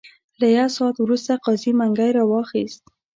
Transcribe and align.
له 0.39 0.47
یو 0.57 0.69
ساعت 0.77 0.95
وروسته 0.99 1.31
قاضي 1.45 1.71
منګی 1.79 2.09
را 2.17 2.23
واخیست. 2.31 2.83